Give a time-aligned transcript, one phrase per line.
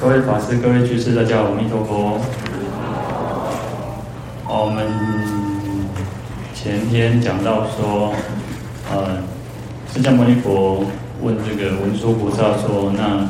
[0.00, 2.18] 各位法师、各位居士，大家好，阿弥陀佛。
[4.46, 4.86] 我们
[6.54, 8.12] 前天讲到说，
[8.90, 9.18] 呃，
[9.92, 10.84] 释迦牟尼佛
[11.22, 13.28] 问这个文殊菩萨说，那，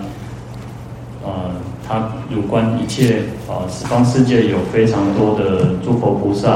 [1.24, 1.50] 呃，
[1.86, 6.50] 他有关一切啊，十方世界有非常多的诸佛菩萨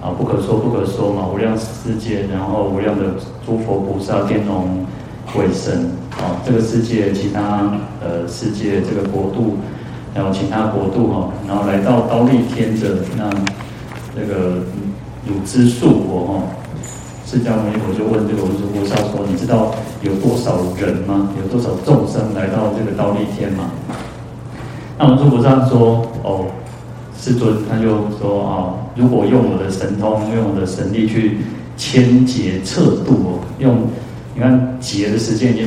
[0.00, 3.14] 啊，不可说不可说嘛，无量世界，然后无量的
[3.44, 4.86] 诸佛菩萨、天龙。
[5.32, 7.70] 鬼神哦，这个世界其他
[8.00, 9.58] 呃世界这个国度，
[10.14, 13.30] 还有其他国度哈，然后来到刀利天者，那
[14.16, 14.64] 这个
[15.26, 16.42] 汝知数佛哈，
[17.26, 21.30] 释迦牟尼佛就问这个文殊菩萨说：“你知道有多少人吗？
[21.40, 23.70] 有多少众生来到这个刀利天吗？”
[24.98, 26.46] 那文殊菩萨说：“哦，
[27.20, 31.38] 世尊，他就说啊，如果用我的神通，用我的神力去
[31.76, 33.76] 千劫测度哦，用。”
[34.38, 35.66] 你看劫的时间已经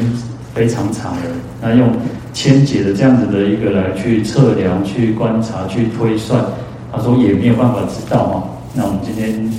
[0.54, 1.22] 非常长了，
[1.62, 1.90] 那用
[2.32, 6.42] 千劫的这样子的一个来去测量、去观察、去推算，
[6.90, 8.36] 他说也没有办法知道啊。
[8.74, 9.52] 那我们今天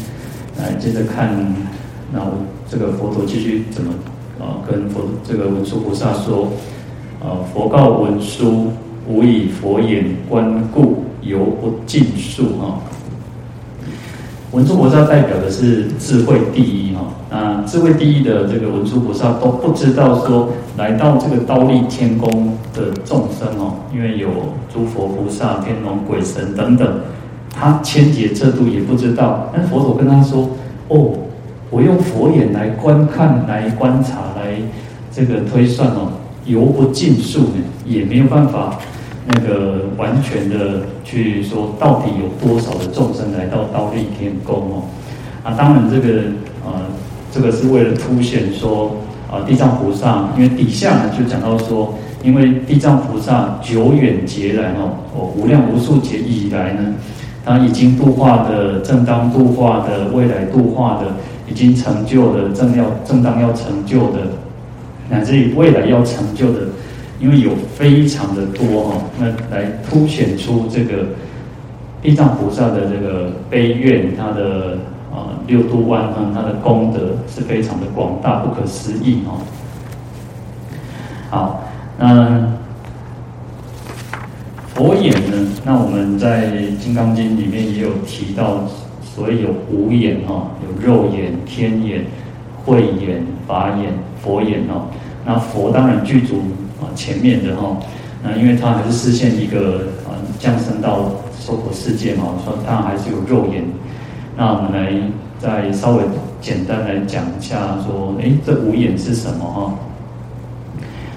[0.59, 1.29] 来接着看，
[2.11, 3.93] 那我这个佛陀继续怎么
[4.41, 6.49] 啊跟佛这个文殊菩萨说
[7.21, 7.45] 啊？
[7.53, 8.73] 佛告文殊：
[9.07, 12.81] 吾以佛眼观故，犹不尽数啊。
[14.53, 17.01] 文殊菩萨代表的是智慧第一哈，
[17.31, 24.29] 那智慧第一的这个文殊菩萨都不知道说，来到这个刀立天宫的众生哦，因为有
[24.71, 27.01] 诸佛菩萨、天龙鬼神等等，
[27.51, 29.49] 他千劫测度也不知道。
[29.55, 30.51] 但佛陀跟他说
[30.89, 31.13] ：“哦，
[31.71, 34.59] 我用佛眼来观看、来观察、来
[35.11, 36.13] 这个推算哦，
[36.45, 37.55] 犹不尽数呢，
[37.87, 38.79] 也没有办法。”
[39.25, 44.83] 那个完全的去说，到底有多少的众生来到忉利天宫哦？
[45.45, 46.23] 啊，当然这个
[46.65, 46.73] 呃，
[47.31, 48.97] 这个是为了凸显说
[49.31, 56.95] 啊，地藏菩萨，因为底下呢就讲到说，因为地藏菩萨久远劫来哦，哦无量无数劫以来呢，
[57.45, 61.07] 他已经度化的、正当度化的、未来度化的、
[61.49, 64.19] 已经成就的、正要正当要成就的，
[65.09, 66.59] 乃至于未来要成就的。
[67.23, 71.05] 因为有非常的多哈，那来凸显出这个
[72.03, 74.77] 地藏菩萨的这个悲愿，他的
[75.15, 79.39] 啊六度万行，他的功德是非常的广大，不可思议哈。
[81.31, 81.65] 好，
[81.97, 82.53] 那
[84.75, 85.49] 佛眼呢？
[85.65, 86.47] 那我们在
[86.79, 88.65] 《金刚经》里面也有提到，
[89.05, 92.05] 所以有五眼哈，有肉眼、天眼、
[92.65, 94.89] 慧眼、法眼、佛眼哦。
[95.25, 96.43] 那佛当然具足。
[96.95, 97.77] 前面的哈，
[98.23, 103.65] 那因为他还是示现一个啊降生到娑婆世界嘛，说他还是有肉眼。
[104.37, 104.93] 那我们来
[105.39, 106.03] 再稍微
[106.41, 109.75] 简单来讲一下，说，哎，这五眼是什么哈？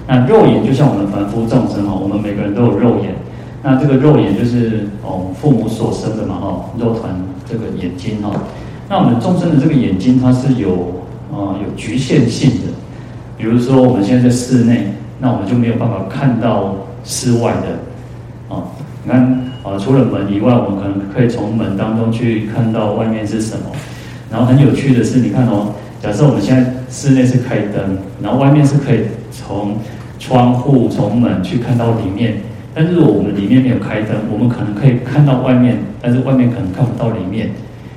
[0.06, 3.14] 那肉眼就像我们凡夫众生哈，我们每个人都有肉眼。
[3.62, 7.10] 那这个肉眼就是哦父母所生的嘛哈，肉团
[7.48, 8.30] 这个眼睛哈。
[8.88, 11.02] 那我们众生的这个眼睛它是有
[11.32, 12.72] 啊有局限性的，
[13.36, 14.92] 比如说我们现在在室内。
[15.20, 18.64] 那我们就没有办法看到室外的，啊，
[19.04, 19.22] 你看
[19.62, 23.64] 啊，除了门以外，我们可能可以从门当中去看到外面是什么。
[24.30, 25.72] 然后很有趣的是，你看哦，
[26.02, 29.00] 假设我们现在室内是开灯，然后外面是可以
[29.30, 29.76] 从
[30.18, 32.38] 窗户、从门去看到里面。
[32.74, 37.50] 但是我们里面没有开灯，我们可能可以看到外面，但是外面可能看不到里面。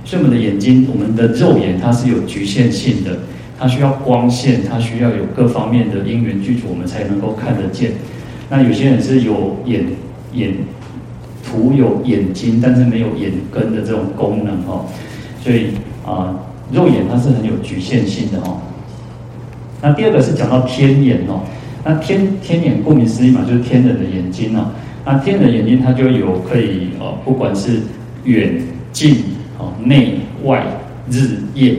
[0.06, 3.12] 所以我们的眼睛，我们的肉眼，它是有局限性的。
[3.60, 7.92] 它需要光线，它需要有各方面的因缘具足，我们才能够看得见。
[8.50, 9.86] 那有些人是有眼
[10.34, 10.54] 眼
[11.44, 14.86] 图有眼睛，但是没有眼根的这种功能哦。
[15.44, 15.72] 所以
[16.06, 16.34] 啊，
[16.72, 18.62] 肉眼它是很有局限性的哦。
[19.82, 21.42] 那第二个是讲到天眼哦。
[21.84, 24.72] 那天天眼顾名思义嘛，就是天人的眼睛哦。
[25.06, 27.82] 那天人的眼睛它就有可以哦，不管是
[28.24, 28.62] 远
[28.92, 29.18] 近
[29.58, 30.66] 哦，内外
[31.10, 31.76] 日夜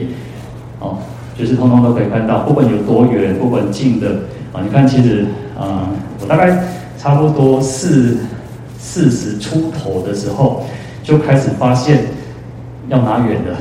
[0.79, 0.97] 哦。
[1.41, 4.09] 就是通通都可以看到，不管有多远，不管近的
[4.53, 5.25] 啊，你看，其实
[5.59, 6.55] 啊，我大概
[6.99, 8.19] 差不多四
[8.77, 10.63] 四十出头的时候，
[11.01, 12.05] 就开始发现
[12.89, 13.53] 要拿远的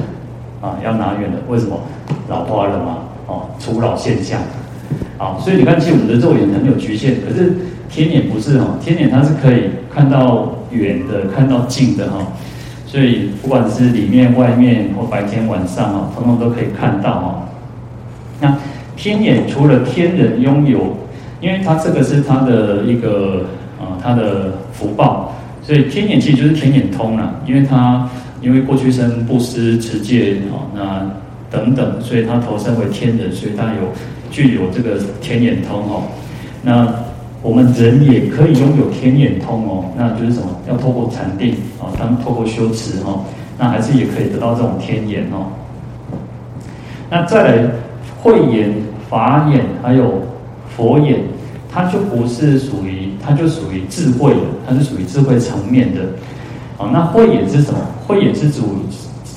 [0.60, 1.80] 啊，要拿远的，为什么？
[2.28, 4.38] 老花了嘛，哦，初老现象，
[5.16, 7.54] 啊，所以你看，其实我们的肉眼很有局限，可是
[7.88, 12.18] 天眼不是哦，天眼它是可以看到远的，看到近的哈，
[12.86, 17.46] 所以不管是里面、外面或白天、晚上啊，通通都可以看到哈。
[18.40, 18.56] 那
[18.96, 20.96] 天眼除了天人拥有，
[21.40, 23.44] 因为他这个是他的一个
[23.78, 25.32] 啊，他的福报，
[25.62, 27.40] 所以天眼其实就是天眼通了。
[27.46, 28.08] 因为他
[28.40, 31.10] 因为过去生布施持戒啊，那
[31.50, 33.88] 等等，所以他投身为天人，所以他有
[34.30, 36.02] 具有这个天眼通哦。
[36.62, 36.86] 那
[37.42, 40.46] 我们人也可以拥有天眼通哦，那就是什么？
[40.68, 43.18] 要透过禅定啊，当透过修持哈，
[43.58, 45.46] 那还是也可以得到这种天眼哦。
[47.08, 47.70] 那再来
[48.22, 48.72] 慧眼、
[49.08, 50.22] 法眼还有
[50.76, 51.20] 佛眼，
[51.70, 56.00] 它就不是属于，它就属于智慧的，它是属于智慧层面的。
[56.78, 57.78] 啊，那慧眼是什么？
[58.06, 58.62] 慧眼是指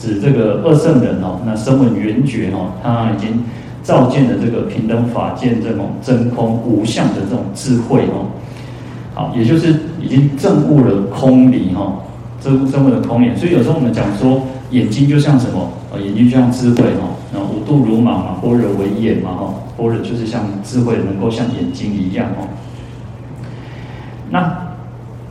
[0.02, 3.44] 指这个二圣人哦，那声闻缘觉哦，他已经。
[3.84, 8.32] 照见的这个平等法见这种真空无相的这种智慧哦，
[9.14, 11.92] 好，也就是已经证悟了空理哈，
[12.42, 13.36] 证证悟了空眼。
[13.36, 14.42] 所以有时候我们讲说，
[14.72, 15.70] 眼睛就像什么？
[15.92, 22.48] 呃，眼睛就像智慧哈，那五度如芒嘛，般若为眼嘛哈，般若就是像智慧，能够像眼睛一样哦。
[24.30, 24.68] 那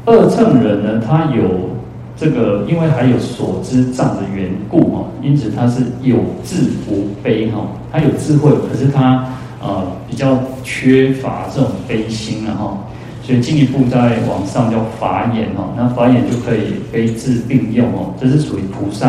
[0.05, 1.71] 二乘人呢，他有。
[2.15, 9.25] 这个因为还有所知障的缘故哈，因此他是有智无悲哈，他有智慧，可是他
[9.61, 12.79] 呃比较缺乏这种悲心了哈，
[13.23, 19.09] 所以进一步再往上叫法眼哈，那法眼就可以悲智并用哦，这是属于菩萨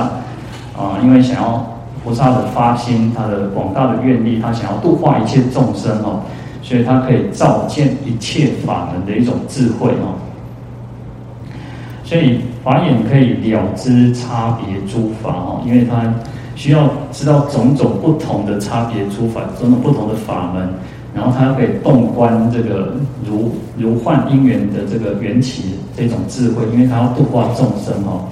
[0.76, 1.73] 啊，因为想要
[2.04, 6.22] 菩萨的发心，他的广大的愿力，他想要度化一切众生哦，
[6.62, 10.20] 所以他可以照见一切法门的一种智慧哦。
[12.04, 16.14] 所以法眼可以了知差别诸法哦，因为他
[16.56, 20.70] 需要知道种种不同的差别诸法，种种不同的法门，
[21.16, 22.94] 然后他可以洞观这个
[23.26, 28.28] 如如幻因缘的这个缘起这种智慧，因为他要度化众生哦。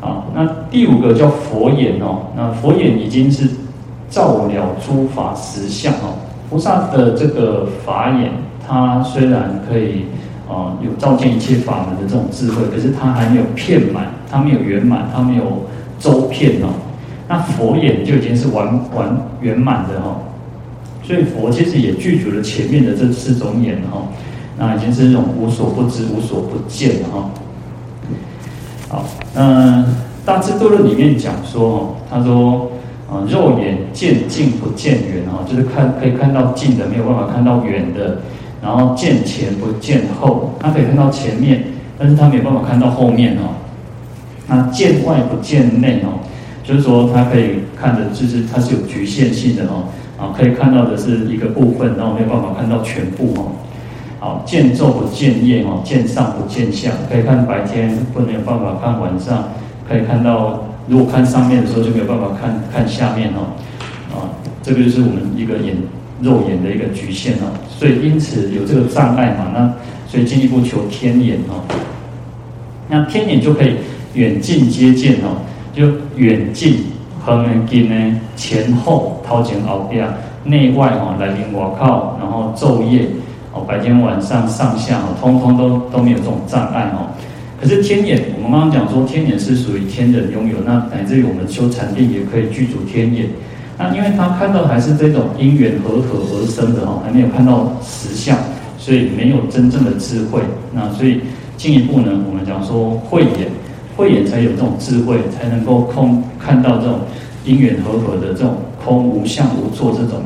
[0.00, 3.46] 好，那第五个叫佛眼哦，那佛眼已经是
[4.08, 6.14] 照了诸法实相哦。
[6.48, 8.30] 菩萨的这个法眼，
[8.66, 10.04] 它虽然可以。
[10.50, 15.64] 啊，有照见一切法门的这种智慧，可是它还没有片满，它没有圆满，它没有
[16.00, 16.74] 周遍哦。
[17.28, 20.16] 那佛眼就已经是完完圆满的哈，
[21.04, 24.02] 所以佛其实也具足了前面的这四种眼哈，
[24.58, 27.30] 那已经是这种无所不知、无所不见的哈。
[28.88, 29.84] 好，那
[30.24, 32.70] 大智度论里面讲说哦，他说
[33.10, 38.18] 啊，肉眼见近不见远哦，就是看可以看到近的，没有办法看到远的。
[38.62, 41.64] 然后见前不见后，他可以看到前面，
[41.98, 43.56] 但是他没有办法看到后面哦。
[44.46, 46.20] 那见外不见内哦，
[46.62, 49.84] 就是说他可以看的，就是它是有局限性的哦。
[50.18, 53.52] 啊，可以看到的是一个部分，然后没有办法看到全部哦。
[54.18, 59.48] 好，见昼不见夜哦，见上不见下，可以看白天，不没有办法看晚上，
[59.90, 63.52] 可以看到，如果看上面的时候就没有办法看看下面哦。
[64.14, 64.30] 啊，
[64.62, 65.76] 这个就是我们一个眼。
[66.22, 69.72] 肉眼的一个局限哦，所以因此有这个障碍嘛，那
[70.06, 71.64] 所以进一步求天眼哦，
[72.90, 73.76] 那天眼就可以
[74.12, 75.40] 远近皆见哦，
[75.72, 76.84] 就远近
[77.24, 80.06] 横近呢，前后头前后边
[80.44, 83.06] 内外哦，来临外靠，然后昼夜
[83.54, 87.08] 哦，白天晚上上下哦，通通都都没有这种障碍哦。
[87.60, 93.26] 可是天眼，我们刚刚讲说天眼是属于天人拥有，那乃至于我们修禅定也可以具足天眼。
[93.76, 98.38] 那因为他看到还是这种因缘和合而生的哈，还没有看到实相，
[98.78, 100.40] 所以没有真正的智慧。
[100.72, 101.20] 那所以
[101.58, 103.48] 进一步呢，我们讲说慧眼，
[103.94, 107.00] 慧眼才有这种智慧，才能够空看到这种
[107.44, 110.22] 因缘和合的这种空无相无作这种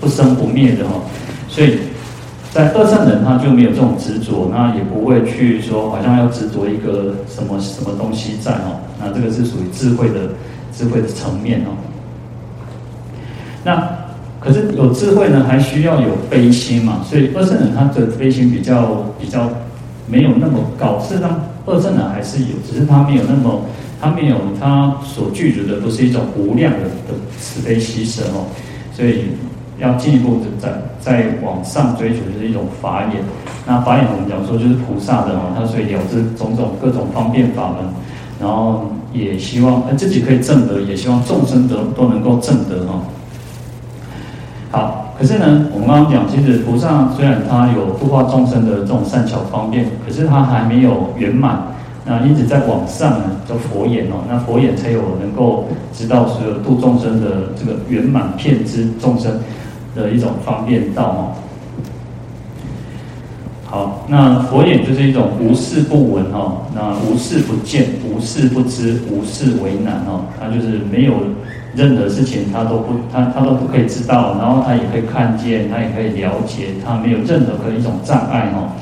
[0.00, 0.94] 不生不灭的哈。
[1.48, 1.78] 所以
[2.52, 8.80] 在二圣人他就没有这种执着，那也不会去说好像要执着一个什么什么东西在哦。
[8.98, 10.30] 那这个是属于智慧的
[10.72, 11.70] 智慧的层面哦。
[13.62, 13.88] 那
[14.40, 19.48] 可是有智慧呢，还需要有悲心嘛，所以二圣人他的悲心比较比较
[20.08, 20.98] 没有那么高。
[20.98, 23.60] 事实上，二圣人还是有，只是他没有那么，
[24.00, 28.46] 他没有他所具足的不是一种无量的的慈悲喜舍哦。
[28.92, 29.26] 所以
[29.80, 30.68] 要进一步的再
[31.00, 33.22] 再往上追求，就是一种法眼。
[33.66, 37.78] 那法眼我们讲说就是菩萨的哦，他所以了知种种各种方便法门，
[38.40, 43.02] 然后也希望自己可以证得，也希望众生得都能够证得哦。
[44.70, 51.62] 好，可是呢，我们刚刚讲，其实菩萨虽然他有度化众生的这种善巧方便，可是他还没有圆满。
[52.04, 59.38] 那因此在往上呢，叫佛眼哦，那佛眼才有能够知道所有度众生的这个圆满遍知众生
[59.94, 61.20] 的一种方便道哦。
[63.64, 71.14] 好，那佛眼就是一种无事不闻哦，那无事不见，无事不知，无事为难哦，它就是没有。
[71.72, 78.72] 任何事情他都不，他他都不可以知道，然后他也可以看见，他也可以了解，他没有任何的一种障碍哦。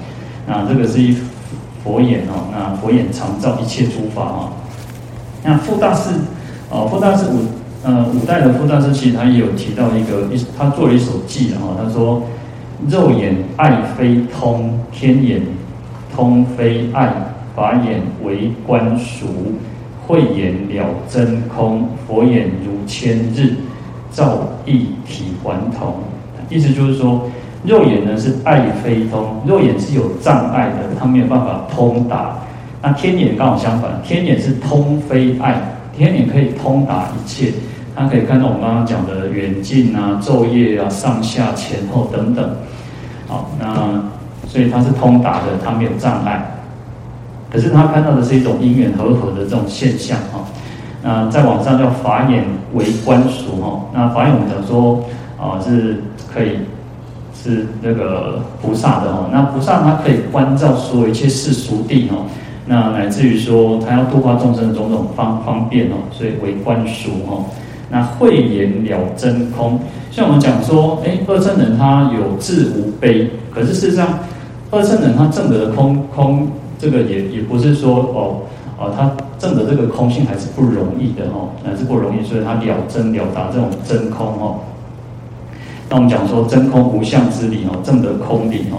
[0.47, 1.15] 那这个是一
[1.85, 4.49] 佛眼哦，那佛眼常照一切诸法哦。
[5.45, 6.15] 那复大师
[6.71, 7.45] 哦，复大师五
[7.89, 12.23] 呃五代的傅大师其实他也有提到一个一，他做了一首偈哈，他说
[12.87, 15.41] 肉眼爱非通，天眼
[16.15, 17.11] 通非爱，
[17.57, 19.27] 法眼为观俗，
[20.07, 23.55] 慧眼了真空，佛眼如千日，
[24.13, 25.95] 照一体还同。
[26.51, 27.27] 意思就是说，
[27.65, 32.37] 肉眼呢是爱非通，肉眼是有障碍的，它没有办法通达。
[32.83, 35.59] 那天眼刚好相反，天眼是通非爱，
[35.97, 37.53] 天眼可以通达一切，
[37.99, 42.51] 它可以看到我们刚刚讲的远近啊、昼夜啊、上下前后等等。
[43.27, 44.03] 好，那
[44.47, 46.55] 所以它是通达的，它没有障碍。
[47.51, 50.45] 可是他看到的是一种因缘和合的这种现象哈。
[51.03, 53.81] 那在网上叫法眼为观俗哈。
[53.95, 55.03] 那法眼我们讲说
[55.41, 56.59] 啊是可以
[57.35, 59.31] 是那个菩萨的哈。
[59.33, 62.17] 那菩萨他可以关照所有一切世俗地哈。
[62.67, 67.45] 那乃至于说他要度化众生的种种方方便哦，所以为观俗哈。
[67.91, 69.81] 那慧眼了真空，
[70.11, 74.19] 像我们讲说，哎，二乘人他有智无悲，可是事实上，
[74.71, 76.49] 二乘人他证得的空空。
[76.81, 78.37] 这个也也不是说哦
[78.79, 84.61] 哦，他证得这个空性还是不容易的哦，还是不容易，所以他了真了达这种真空哦。
[85.91, 88.79] 那我们讲说真空无相之理哦，证得空理哦。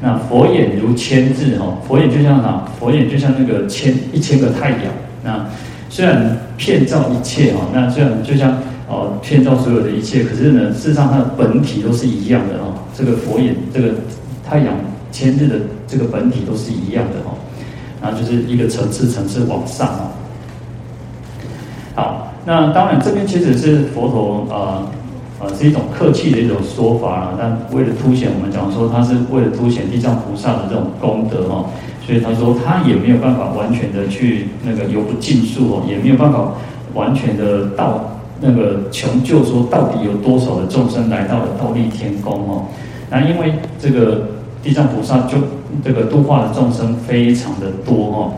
[0.00, 2.64] 那佛眼如千日哦，佛眼就像哪？
[2.80, 4.80] 佛眼就像那个千一千个太阳。
[5.22, 5.46] 那
[5.88, 12.74] 虽然遍照一切哦，那虽然就像哦遍照所有的一切，可是呢，事实上它的本体都是一样的哦。
[12.96, 13.88] 这个佛眼，这个
[14.44, 14.74] 太阳。
[15.10, 17.32] 千日的这个本体都是一样的哦，
[18.00, 20.12] 然后就是一个层次层次往上哦。
[21.94, 24.86] 好，那当然这边其实是佛陀呃
[25.40, 31.64] 呃是一种客气的一种说法啊，但为了凸显我们讲说他是为了凸显地藏菩萨的这种功德哦，
[32.08, 36.54] 所以他说他也没有办法完全的去那个由不尽数哦，也没有办法
[36.94, 42.64] 完全的到那个穷究说到底有多少的众生来到了忉利天宫哦，
[43.10, 44.30] 那因为这个。
[44.60, 45.38] 地藏菩萨就
[45.84, 48.32] 这个度化的众生非常的多哦，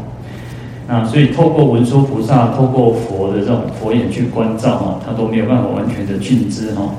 [0.87, 6.93] 那所以透过文殊菩萨，透过佛的这种佛眼去观照哦，他都没有办法完全的尽知哦。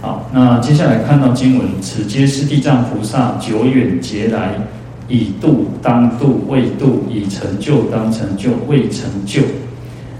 [0.00, 4.54] 好，那接下来看到经文，此皆是地藏菩萨久远劫来
[5.08, 9.42] 以度当度未度，以成就当成就未成就。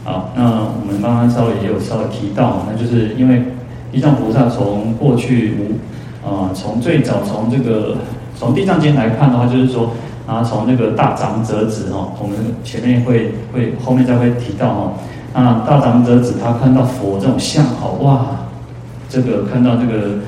[0.04, 3.44] 好，那我们刚刚稍微也有稍微提到，那就是因为
[3.92, 5.78] 地藏菩萨从过去无。
[6.24, 7.96] 啊，从最早从这个
[8.38, 9.90] 从地藏经来看的话，就是说
[10.24, 14.92] 啊，从那个大长者子哈，我们前面会会后面再会提到哈，
[15.34, 18.24] 那，大长者子他看到佛这种相好哇，
[19.08, 20.20] 这个看到这个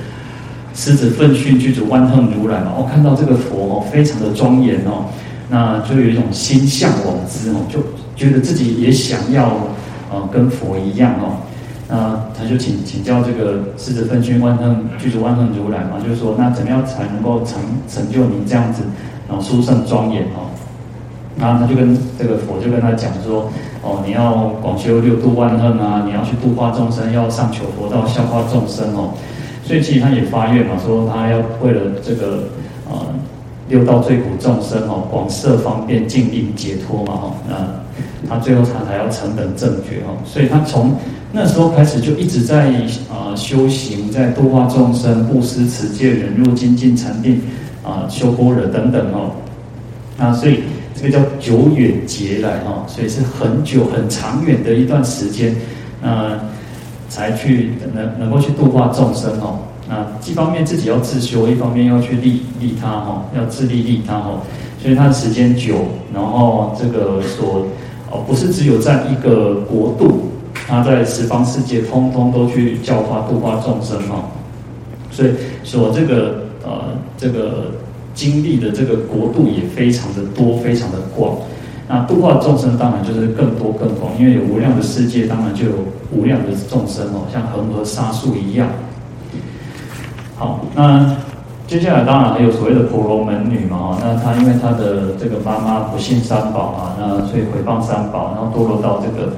[0.75, 5.07] 狮子奋迅具足万恨如来嘛，我看到这个佛哦，非常的庄严哦，
[5.49, 7.79] 那就有一种心向往之哦，就
[8.17, 9.45] 觉得自己也想要
[10.11, 11.37] 啊跟佛一样哦。
[11.87, 18.83] 那他就请请教这个狮子奋迅万恨具足万恨如来嘛，就是说那怎么样才能够成成就您这样子，
[19.29, 20.51] 然后殊胜庄严哦？
[21.39, 23.51] 然后他就跟这个佛就跟他讲说，
[23.83, 29.11] 哦，你要广修六度万恨啊，你要去度化众生，要上求佛道，消化众生哦。
[29.65, 32.45] 所以其实他也发愿嘛，说他要为了这个
[32.89, 33.07] 呃
[33.69, 37.35] 六道最苦众生哦，广设方便，尽力解脱嘛哈。
[37.49, 40.95] 那他最后他才要成等正觉哦，所以他从。
[41.37, 42.69] 那时候开始就一直在
[43.11, 47.41] 啊、修行，在度化众生、布施、持戒、忍辱、精进、禅定
[47.83, 49.33] 啊、修般若等等哦。
[50.17, 50.61] 那所以
[50.95, 55.57] 这个叫久远劫来哦，所以是很久很长远的一段时间，
[56.01, 56.39] 那
[57.15, 59.61] 才去能能够去度化众生哦。
[59.89, 64.41] 那一方面自己要自修，一方面要去利利他哈，要自利利他哈。
[64.83, 65.77] 所以他的时间久，
[66.13, 67.67] 然后这个所
[68.11, 70.31] 哦不是只有在一个国度。
[70.67, 74.25] 他在十方世界，通通都去教化度化众生哈，
[75.11, 75.31] 所以
[75.63, 77.73] 所这个呃这个
[78.15, 81.37] 经历的这个国度也非常的多，非常的广。
[81.89, 85.73] 那度化众生当然就是更多更广，因为有无量的世界，当然就有
[86.13, 88.69] 无量的众生哦，像恒河沙数一样。
[90.37, 91.17] 好，那
[91.67, 99.33] 接下来当然还有所谓的婆罗门女嘛，那她因为她的这个妈妈不信三宝啊，那所以回谤三宝，然后堕落到这个。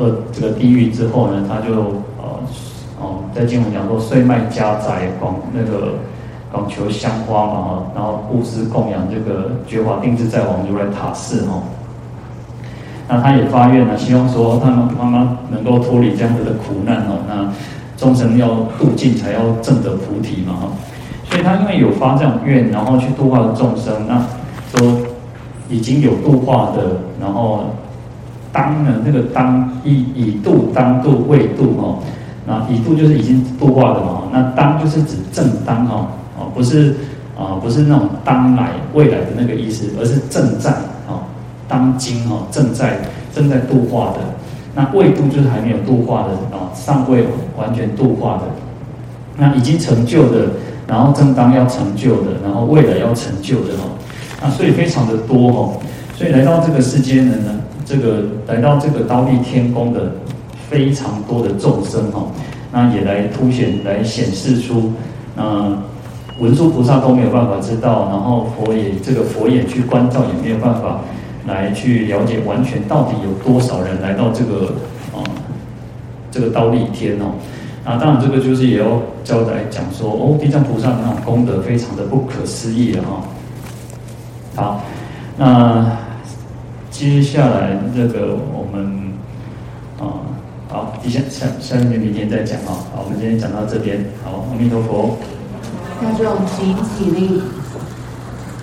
[0.00, 1.74] 呃，这个地狱之后呢，她就
[2.22, 2.38] 呃
[3.00, 5.94] 哦，在经文讲说，遂卖家宅，广那个
[6.52, 11.60] 广求香花嘛哈，然后布施供养这个觉华定自在王如来塔寺哈。
[13.08, 17.18] 那他也发愿呢，希望说他们妈妈能够脱离这样子的苦难哦。
[17.26, 17.50] 那
[17.96, 18.48] 众生要
[18.78, 20.68] 度尽才要证得菩提嘛哈。
[21.30, 24.22] 所以他因为有发这样愿，然后去度化众生，那
[24.76, 24.98] 说
[25.68, 27.64] 已经有度化的，然后。
[28.50, 31.98] 当呢，那个当以以度当度未度哦，
[32.46, 36.06] 那已度就是已经度化的嘛，那那当就是指正当哦，
[36.38, 36.94] 哦不是
[37.38, 40.70] 啊、不是那种当来未来的那个意思，而是正在
[41.06, 41.20] 哦，
[41.68, 42.98] 当今哦正在
[43.34, 44.20] 正在度化的。
[44.74, 47.24] 那未度就是还没有度化的啊，尚未
[47.56, 48.42] 完全度化的。
[49.36, 50.46] 那已经成就的，
[50.86, 53.98] 然后正当要成就的，然后未来要成就的哦。
[54.40, 55.72] 那所以非常的多哦。
[56.16, 57.50] 所以来到这个世间人呢，
[57.84, 60.12] 这个来到这个忉利天宫的
[60.68, 62.28] 非常多的众生哦。
[62.72, 64.92] 那也来凸显、来显示出，
[65.36, 65.76] 呃，
[66.40, 71.00] 文殊菩萨都没有办法知道，然后佛也这个佛眼去观照也没有办法
[71.46, 74.74] 来去了解完全到底有多少人来到这个
[75.14, 75.22] 啊、
[76.30, 77.32] 这个忉利天哦。
[77.84, 83.22] 啊，当然这个就是也要交代讲说，哦，地藏菩萨那种功德非常的不可思议的哈。
[84.54, 84.84] 好，
[85.38, 85.96] 那
[86.90, 89.12] 接下来这个我们
[89.98, 90.20] 啊，
[90.68, 92.76] 好，底下下下面明天再讲啊。
[92.94, 95.16] 好，我们今天讲到这边，好，阿弥陀佛。
[96.02, 97.40] 大众请起立。